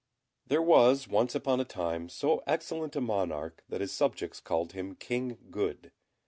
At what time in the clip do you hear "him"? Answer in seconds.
4.73-4.95